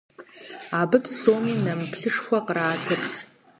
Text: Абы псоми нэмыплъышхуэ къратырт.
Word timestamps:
Абы 0.79 0.97
псоми 1.05 1.53
нэмыплъышхуэ 1.63 2.39
къратырт. 2.45 3.13